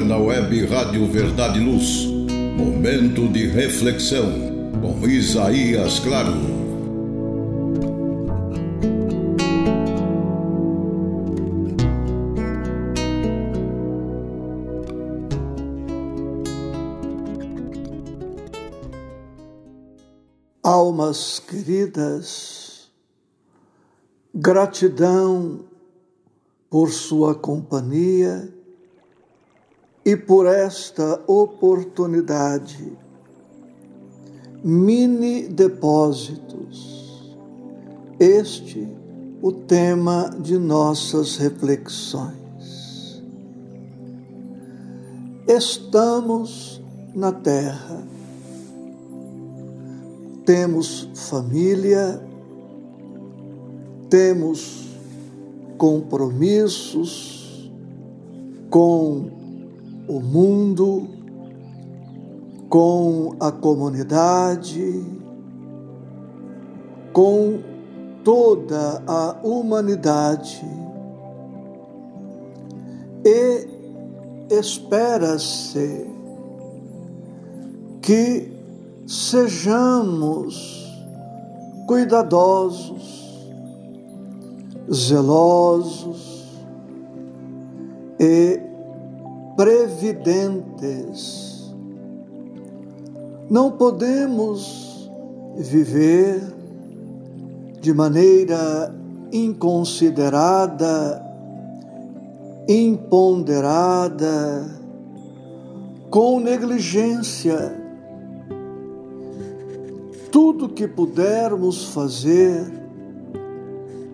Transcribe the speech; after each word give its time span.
agora 0.00 0.04
na 0.04 0.16
web 0.16 0.66
Rádio 0.66 1.06
Verdade 1.06 1.58
e 1.58 1.64
Luz. 1.64 2.06
Momento 2.56 3.28
de 3.28 3.46
reflexão 3.46 4.30
com 4.80 5.06
Isaías 5.06 5.98
Claro. 5.98 6.32
Almas 20.62 21.40
queridas, 21.40 22.90
gratidão 24.34 25.64
por 26.68 26.90
sua 26.90 27.34
companhia 27.34 28.59
e 30.04 30.16
por 30.16 30.46
esta 30.46 31.20
oportunidade. 31.26 32.96
Mini 34.62 35.48
depósitos. 35.48 37.36
Este 38.18 38.88
o 39.42 39.52
tema 39.52 40.30
de 40.38 40.58
nossas 40.58 41.36
reflexões. 41.36 43.22
Estamos 45.46 46.82
na 47.14 47.32
terra. 47.32 48.06
Temos 50.44 51.08
família, 51.14 52.22
temos 54.10 54.88
compromissos 55.78 57.70
com 58.68 59.39
o 60.10 60.18
mundo, 60.18 61.08
com 62.68 63.36
a 63.38 63.52
comunidade, 63.52 65.04
com 67.12 67.60
toda 68.24 69.04
a 69.06 69.36
humanidade. 69.44 70.64
E 73.24 73.68
espera-se 74.50 76.10
que 78.02 78.52
sejamos 79.06 80.92
cuidadosos, 81.86 83.38
zelosos 84.92 86.50
e 88.18 88.69
previdentes. 89.60 91.70
Não 93.50 93.72
podemos 93.72 95.10
viver 95.58 96.40
de 97.78 97.92
maneira 97.92 98.90
inconsiderada, 99.30 101.22
imponderada, 102.66 104.66
com 106.08 106.40
negligência. 106.40 107.78
Tudo 110.32 110.70
que 110.70 110.88
pudermos 110.88 111.88
fazer 111.88 112.64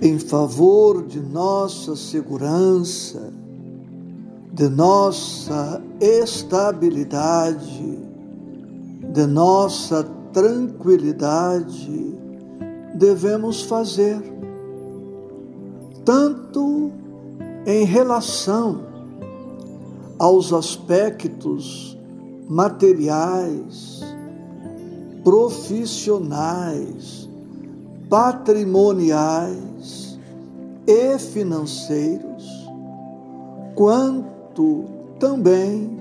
em 0.00 0.20
favor 0.20 1.04
de 1.04 1.18
nossa 1.18 1.96
segurança, 1.96 3.41
de 4.52 4.68
nossa 4.68 5.82
estabilidade, 5.98 7.98
de 9.12 9.26
nossa 9.26 10.04
tranquilidade, 10.30 12.14
devemos 12.94 13.62
fazer, 13.62 14.20
tanto 16.04 16.92
em 17.64 17.84
relação 17.84 18.82
aos 20.18 20.52
aspectos 20.52 21.96
materiais, 22.46 24.02
profissionais, 25.24 27.26
patrimoniais 28.10 30.18
e 30.86 31.18
financeiros, 31.18 32.68
quanto 33.74 34.41
também 35.18 35.98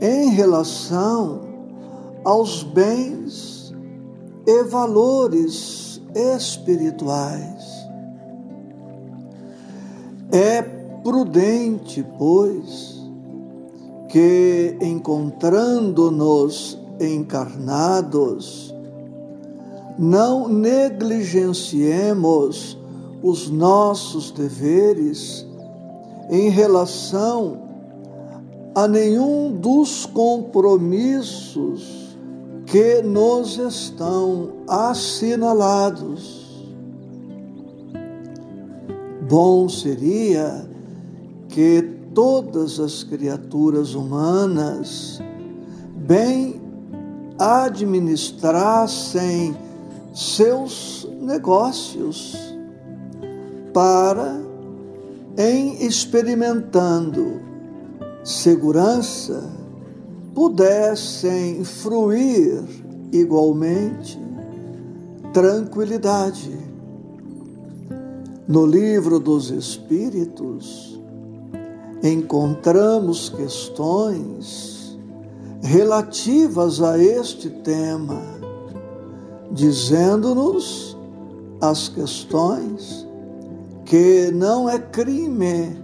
em 0.00 0.30
relação 0.30 1.42
aos 2.24 2.62
bens 2.62 3.74
e 4.46 4.62
valores 4.64 6.00
espirituais. 6.14 7.84
É 10.30 10.62
prudente, 11.02 12.06
pois, 12.18 13.02
que 14.08 14.76
encontrando-nos 14.80 16.78
encarnados, 17.00 18.72
não 19.98 20.46
negligenciemos 20.48 22.78
os 23.22 23.48
nossos 23.48 24.30
deveres 24.30 25.46
em 26.30 26.48
relação 26.48 27.62
a 28.74 28.88
nenhum 28.88 29.52
dos 29.52 30.06
compromissos 30.06 32.16
que 32.66 33.02
nos 33.02 33.56
estão 33.56 34.50
assinalados. 34.66 36.42
Bom 39.28 39.68
seria 39.68 40.68
que 41.48 41.82
todas 42.14 42.80
as 42.80 43.04
criaturas 43.04 43.94
humanas 43.94 45.20
bem 45.96 46.60
administrassem 47.38 49.56
seus 50.12 51.08
negócios 51.20 52.36
para 53.72 54.43
em 55.36 55.84
experimentando 55.84 57.40
segurança, 58.22 59.50
pudessem 60.34 61.64
fruir 61.64 62.62
igualmente 63.12 64.18
tranquilidade. 65.32 66.56
No 68.46 68.66
livro 68.66 69.18
dos 69.18 69.50
Espíritos, 69.50 71.00
encontramos 72.02 73.30
questões 73.30 74.98
relativas 75.62 76.82
a 76.82 76.98
este 76.98 77.48
tema, 77.48 78.20
dizendo-nos 79.50 80.96
as 81.60 81.88
questões 81.88 83.06
que 83.94 84.32
não 84.32 84.68
é 84.68 84.76
crime 84.76 85.80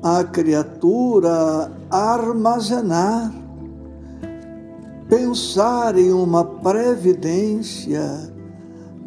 a 0.00 0.22
criatura 0.22 1.72
armazenar, 1.90 3.32
pensar 5.08 5.98
em 5.98 6.12
uma 6.12 6.44
previdência 6.44 8.32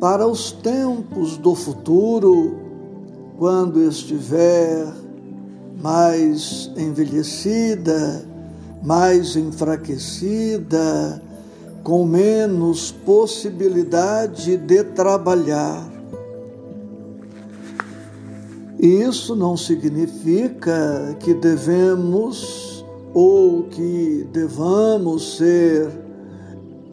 para 0.02 0.28
os 0.28 0.52
tempos 0.52 1.38
do 1.38 1.56
futuro, 1.56 2.58
quando 3.38 3.82
estiver 3.82 4.86
mais 5.82 6.70
envelhecida, 6.76 8.28
mais 8.84 9.38
enfraquecida, 9.38 11.24
com 11.86 12.04
menos 12.04 12.92
possibilidade 12.92 14.58
de 14.58 14.84
trabalhar 14.84 15.95
isso 18.86 19.36
não 19.36 19.58
significa 19.58 21.18
que 21.20 21.34
devemos 21.34 22.86
ou 23.14 23.64
que 23.64 24.26
devamos 24.32 25.36
ser 25.38 25.90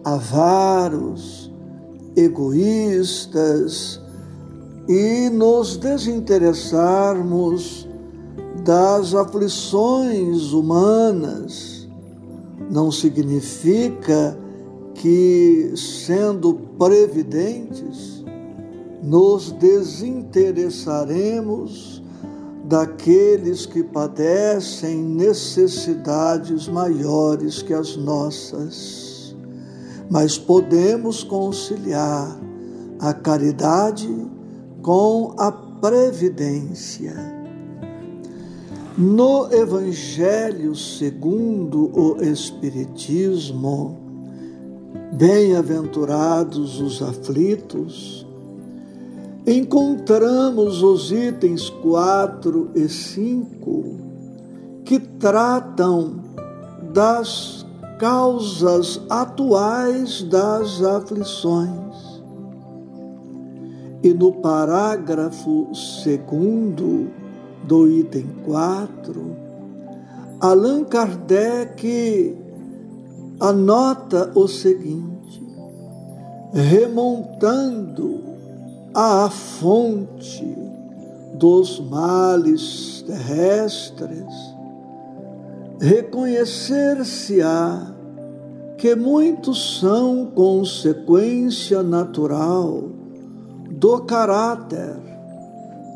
avaros, 0.05 1.53
egoístas 2.17 4.00
e 4.89 5.31
nos 5.31 5.77
desinteressarmos 5.77 7.89
das 8.65 9.15
aflições 9.15 10.53
humanas. 10.53 11.89
Não 12.71 12.93
significa 12.93 14.39
que, 14.94 15.73
sendo 15.77 16.55
previdentes, 16.79 18.21
nos 19.02 19.50
desinteressaremos 19.52 22.02
daqueles 22.64 23.66
que 23.66 23.82
padecem 23.82 24.99
necessidades 24.99 26.69
maiores 26.69 27.60
que 27.60 27.75
as 27.75 27.96
nossas, 27.96 29.34
mas 30.08 30.38
podemos 30.38 31.25
conciliar 31.25 32.38
a 33.00 33.12
caridade 33.12 34.08
com 34.81 35.34
a 35.37 35.50
previdência. 35.50 37.43
No 38.96 39.52
Evangelho 39.52 40.76
segundo 40.76 41.90
o 41.98 42.22
Espiritismo, 42.22 43.98
bem-aventurados 45.14 46.81
os 46.81 47.02
aflitos, 47.02 48.25
encontramos 49.47 50.83
os 50.83 51.11
itens 51.11 51.69
4 51.69 52.71
e 52.75 52.89
5 52.89 53.97
que 54.85 55.00
tratam 55.00 56.15
das 56.93 57.67
causas 57.99 59.00
atuais 59.09 60.23
das 60.25 60.83
aflições. 60.83 62.23
E 64.03 64.12
no 64.12 64.33
parágrafo 64.33 65.73
segundo 65.75 67.09
do 67.65 67.89
item 67.89 68.27
4, 68.44 69.37
Allan 70.41 70.85
Kardec 70.85 72.37
anota 73.41 74.31
o 74.35 74.49
seguinte: 74.49 75.43
remontando 76.53 78.31
à 78.94 79.31
fonte 79.31 80.55
dos 81.35 81.81
males 81.81 83.03
terrestres, 83.06 84.27
reconhecer-se-á 85.81 87.87
que 88.77 88.94
muitos 88.94 89.81
são 89.81 90.27
consequência 90.27 91.83
natural 91.83 92.83
do 93.71 94.03
caráter 94.03 94.97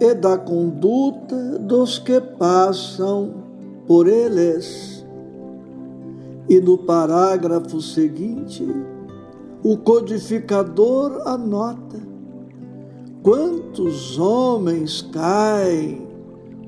e 0.00 0.14
da 0.14 0.38
conduta 0.38 1.58
dos 1.58 1.98
que 1.98 2.18
passam 2.20 3.34
por 3.86 4.08
eles. 4.08 5.04
E 6.48 6.60
no 6.60 6.78
parágrafo 6.78 7.80
seguinte, 7.80 8.66
o 9.62 9.76
codificador 9.76 11.22
anota 11.26 12.05
quantos 13.26 14.18
homens 14.20 15.02
caem 15.02 16.06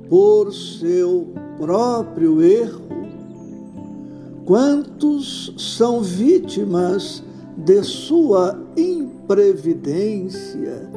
por 0.09 0.53
seu 0.53 1.29
próprio 1.57 2.43
erro, 2.43 2.83
quantos 4.45 5.55
são 5.57 6.03
vítimas 6.03 7.23
de 7.59 7.81
sua 7.85 8.61
imprevidência 8.77 10.91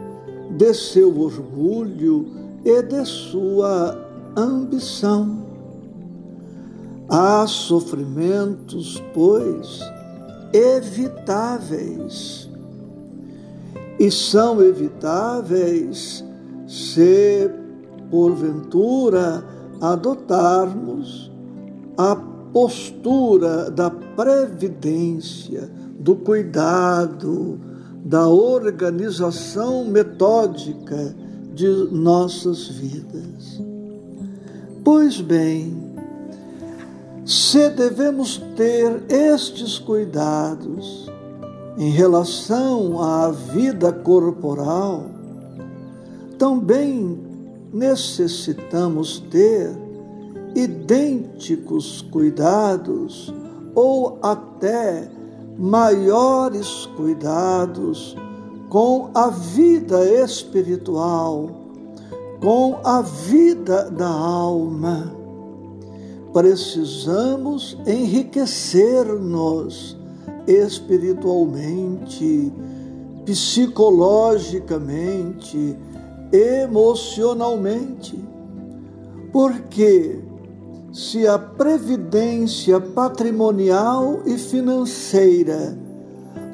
de 0.57 0.73
seu 0.73 1.15
orgulho 1.19 2.25
e 2.65 2.81
de 2.81 3.05
sua 3.05 4.03
ambição. 4.35 5.45
Há 7.07 7.45
sofrimentos, 7.45 8.99
pois, 9.13 9.79
evitáveis. 10.51 12.40
E 14.01 14.09
são 14.09 14.59
evitáveis 14.63 16.25
se, 16.67 17.47
porventura, 18.09 19.45
adotarmos 19.79 21.31
a 21.95 22.15
postura 22.51 23.69
da 23.69 23.91
previdência, 23.91 25.69
do 25.99 26.15
cuidado, 26.15 27.59
da 28.03 28.27
organização 28.27 29.85
metódica 29.85 31.15
de 31.53 31.67
nossas 31.91 32.69
vidas. 32.69 33.61
Pois 34.83 35.21
bem, 35.21 35.93
se 37.23 37.69
devemos 37.69 38.41
ter 38.57 39.03
estes 39.07 39.77
cuidados 39.77 41.07
em 41.81 41.89
relação 41.89 43.01
à 43.01 43.31
vida 43.31 43.91
corporal, 43.91 45.05
também 46.37 47.19
necessitamos 47.73 49.19
ter 49.31 49.71
idênticos 50.53 52.03
cuidados 52.03 53.33
ou 53.73 54.19
até 54.21 55.09
maiores 55.57 56.85
cuidados 56.95 58.15
com 58.69 59.09
a 59.15 59.29
vida 59.29 60.05
espiritual, 60.23 61.49
com 62.39 62.77
a 62.83 63.01
vida 63.01 63.89
da 63.89 64.07
alma. 64.07 65.15
Precisamos 66.31 67.75
enriquecer-nos 67.87 69.99
espiritualmente, 70.47 72.51
psicologicamente, 73.25 75.77
emocionalmente, 76.31 78.23
porque 79.31 80.19
se 80.91 81.27
a 81.27 81.39
previdência 81.39 82.79
patrimonial 82.79 84.21
e 84.25 84.37
financeira 84.37 85.77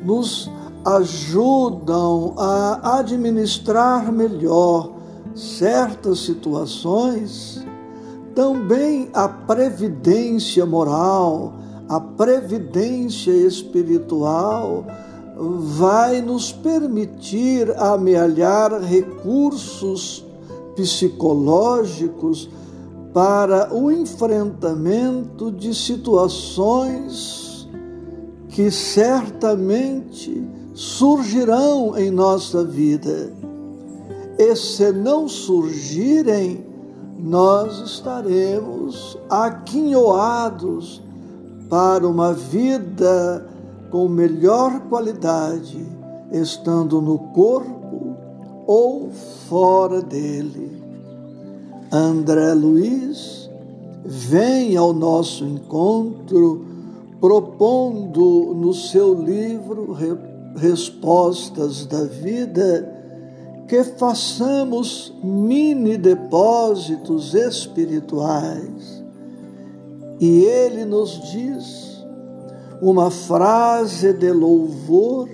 nos 0.03 0.49
ajudam 0.85 2.33
a 2.37 2.99
administrar 2.99 4.11
melhor 4.11 4.91
certas 5.35 6.19
situações, 6.19 7.65
também 8.35 9.09
a 9.13 9.27
previdência 9.27 10.65
moral, 10.65 11.53
a 11.89 11.99
previdência 11.99 13.31
espiritual 13.31 14.85
vai 15.59 16.21
nos 16.21 16.51
permitir 16.51 17.71
amealhar 17.77 18.81
recursos 18.81 20.25
psicológicos 20.75 22.49
para 23.13 23.73
o 23.73 23.91
enfrentamento 23.91 25.51
de 25.51 25.73
situações 25.73 27.47
que 28.49 28.69
certamente 28.69 30.45
surgirão 30.73 31.97
em 31.97 32.11
nossa 32.11 32.63
vida. 32.63 33.31
E 34.37 34.55
se 34.55 34.91
não 34.91 35.27
surgirem, 35.27 36.65
nós 37.17 37.79
estaremos 37.79 39.17
aquinhoados 39.29 41.01
para 41.69 42.07
uma 42.07 42.33
vida 42.33 43.45
com 43.89 44.07
melhor 44.07 44.81
qualidade, 44.89 45.85
estando 46.31 47.01
no 47.01 47.17
corpo 47.17 48.15
ou 48.65 49.09
fora 49.47 50.01
dele. 50.01 50.81
André 51.91 52.53
Luiz 52.53 53.49
vem 54.03 54.75
ao 54.75 54.93
nosso 54.93 55.45
encontro 55.45 56.65
propondo 57.19 58.53
no 58.55 58.73
seu 58.73 59.13
livro 59.13 59.95
Respostas 60.55 61.85
da 61.85 62.03
Vida 62.03 62.93
que 63.67 63.83
façamos 63.83 65.13
mini 65.21 65.97
depósitos 65.97 67.33
espirituais. 67.33 68.96
E 70.19 70.43
ele 70.45 70.83
nos 70.83 71.21
diz 71.31 72.03
uma 72.81 73.11
frase 73.11 74.13
de 74.13 74.31
louvor 74.31 75.29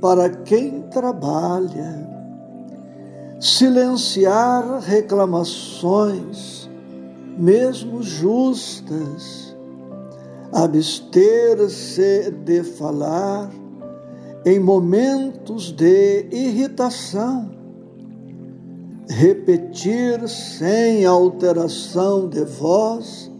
para 0.00 0.28
quem 0.28 0.82
trabalha. 0.82 2.06
Silenciar 3.38 4.80
reclamações, 4.80 6.68
mesmo 7.36 8.02
justas, 8.02 9.54
abster-se 10.52 12.30
de 12.30 12.62
falar 12.62 13.50
em 14.44 14.58
momentos 14.58 15.70
de 15.70 16.26
irritação, 16.30 17.50
repetir 19.08 20.26
sem 20.28 21.04
alteração 21.04 22.28
de 22.28 22.44
voz 22.44 23.30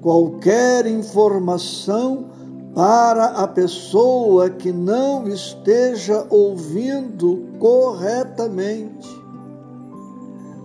qualquer 0.00 0.86
informação 0.86 2.26
para 2.74 3.26
a 3.26 3.48
pessoa 3.48 4.50
que 4.50 4.72
não 4.72 5.28
esteja 5.28 6.26
ouvindo 6.30 7.46
corretamente 7.58 9.18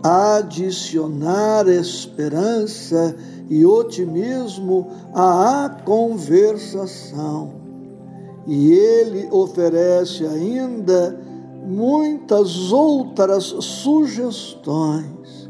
adicionar 0.03 1.65
esperança 1.69 3.15
e 3.49 3.65
otimismo 3.65 4.91
à 5.13 5.69
conversação. 5.85 7.53
E 8.45 8.73
ele 8.73 9.29
oferece 9.31 10.25
ainda 10.25 11.17
muitas 11.65 12.73
outras 12.73 13.45
sugestões, 13.45 15.49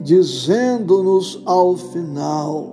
dizendo-nos 0.00 1.42
ao 1.44 1.76
final: 1.76 2.71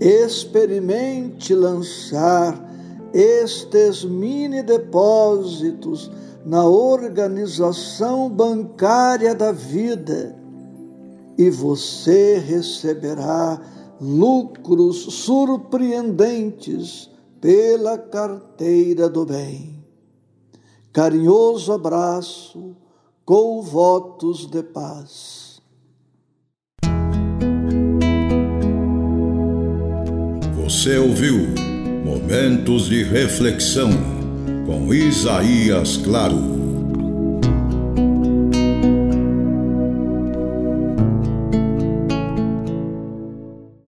experimente 0.00 1.54
lançar 1.54 2.68
estes 3.12 4.02
mini 4.04 4.62
depósitos 4.62 6.10
na 6.44 6.64
organização 6.64 8.30
bancária 8.30 9.34
da 9.34 9.52
vida 9.52 10.34
e 11.36 11.50
você 11.50 12.38
receberá 12.38 13.60
lucros 14.00 14.96
surpreendentes 15.24 17.10
pela 17.40 17.98
carteira 17.98 19.08
do 19.08 19.26
bem. 19.26 19.84
Carinhoso 20.92 21.72
abraço 21.72 22.76
com 23.24 23.62
votos 23.62 24.46
de 24.46 24.62
paz. 24.62 25.49
Você 30.80 30.96
ouviu 30.96 31.46
Momentos 32.06 32.88
de 32.88 33.04
Reflexão 33.04 33.90
com 34.64 34.94
Isaías 34.94 35.98
Claro. 35.98 36.59